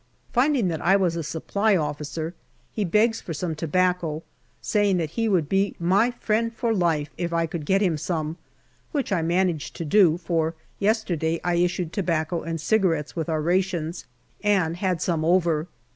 Finding 0.33 0.67
that 0.69 0.81
I 0.81 0.95
was 0.95 1.15
a 1.15 1.21
Supply 1.21 1.75
Officer, 1.77 2.33
he 2.73 2.83
begs 2.83 3.21
for 3.21 3.35
some 3.35 3.53
tobacco, 3.53 4.23
saying 4.59 4.97
that 4.97 5.11
he 5.11 5.29
would 5.29 5.47
be 5.47 5.75
my 5.77 6.09
friend 6.09 6.51
for 6.51 6.73
life 6.73 7.11
if 7.19 7.31
I 7.31 7.45
could 7.45 7.67
get 7.67 7.83
him 7.83 7.99
some, 7.99 8.37
which 8.93 9.11
I 9.11 9.21
manage 9.21 9.73
to 9.73 9.85
do, 9.85 10.17
for 10.17 10.55
yesterday 10.79 11.39
I 11.43 11.53
issued 11.57 11.93
tobacco 11.93 12.41
and 12.41 12.59
cigarettes 12.59 13.15
with 13.15 13.29
our 13.29 13.43
rations 13.43 14.05
and 14.43 14.77
had 14.77 15.03
some 15.03 15.23
over. 15.23 15.67